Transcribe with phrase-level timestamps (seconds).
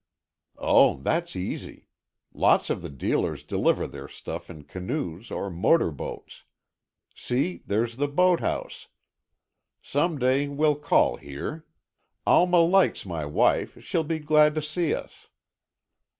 [0.57, 1.87] "Oh, that's easy.
[2.33, 6.43] Lots of the dealers deliver their stuff in canoes or motor boats.
[7.13, 8.87] See, there's the boathouse.
[9.79, 11.67] Some day we'll call here.
[12.25, 15.27] Alma likes my wife, she'll be glad to see us."